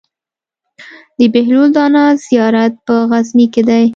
[1.17, 3.83] د بهلول دانا زيارت په غزنی کی دی